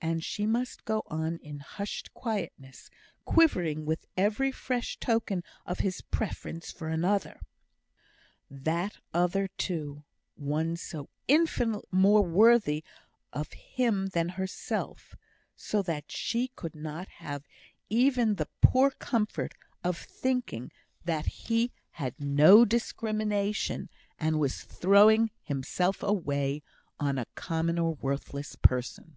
And 0.00 0.22
she 0.22 0.46
must 0.46 0.84
go 0.84 1.02
on 1.08 1.38
in 1.42 1.58
hushed 1.58 2.14
quietness, 2.14 2.88
quivering 3.24 3.84
with 3.84 4.06
every 4.16 4.52
fresh 4.52 4.96
token 4.98 5.42
of 5.66 5.80
his 5.80 6.02
preference 6.02 6.70
for 6.70 6.88
another! 6.88 7.40
That 8.48 8.98
other, 9.12 9.48
too, 9.48 10.04
one 10.36 10.76
so 10.76 11.08
infinitely 11.26 11.88
more 11.90 12.22
worthy 12.22 12.84
of 13.32 13.52
him 13.52 14.06
than 14.10 14.30
herself; 14.30 15.16
so 15.56 15.82
that 15.82 16.12
she 16.12 16.48
could 16.54 16.76
not 16.76 17.08
have 17.08 17.44
even 17.90 18.36
the 18.36 18.48
poor 18.62 18.92
comfort 18.92 19.52
of 19.82 19.98
thinking 19.98 20.70
that 21.04 21.26
he 21.26 21.72
had 21.90 22.14
no 22.20 22.64
discrimination, 22.64 23.90
and 24.16 24.38
was 24.38 24.62
throwing 24.62 25.32
himself 25.42 26.04
away 26.04 26.62
on 27.00 27.18
a 27.18 27.26
common 27.34 27.80
or 27.80 27.94
worthless 27.96 28.54
person. 28.54 29.16